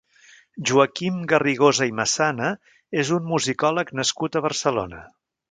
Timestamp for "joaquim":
0.69-1.19